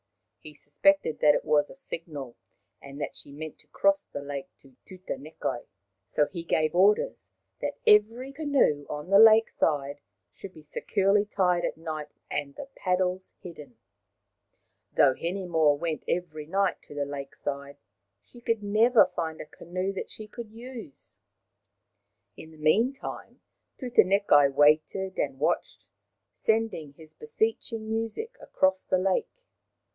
[0.39, 2.35] He suspected that it was a signal,
[2.81, 5.65] and that she meant to cross the lake to Tutanekai.
[6.07, 10.01] So he gave orders that every canoe on the lake side
[10.31, 13.77] should be securely tied at night and the paddles hidden.
[14.91, 17.77] Though Hinemoa went every night to the lake side,
[18.23, 21.19] she could never find a canoe that she could use.
[22.35, 23.41] In the meantime
[23.77, 25.85] Tutanekai waited and watched,
[26.39, 29.27] sending his beseeching music across the lake.